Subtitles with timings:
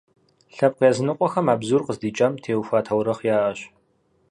[0.55, 3.59] Лъэпкъ языныкъуэхэм а бзур къыздикӏам теухуа таурыхъ яӏэщ.